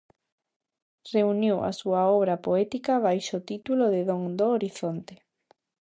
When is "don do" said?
4.09-4.47